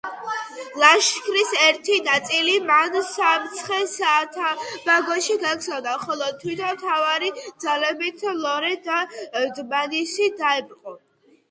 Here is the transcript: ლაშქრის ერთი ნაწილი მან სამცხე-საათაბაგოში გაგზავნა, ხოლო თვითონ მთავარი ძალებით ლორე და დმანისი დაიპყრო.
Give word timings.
ლაშქრის 0.83 1.51
ერთი 1.65 1.97
ნაწილი 2.07 2.55
მან 2.69 2.97
სამცხე-საათაბაგოში 3.09 5.37
გაგზავნა, 5.45 5.95
ხოლო 6.07 6.31
თვითონ 6.45 6.75
მთავარი 6.81 7.31
ძალებით 7.67 8.27
ლორე 8.43 8.75
და 8.91 9.01
დმანისი 9.61 10.33
დაიპყრო. 10.45 11.01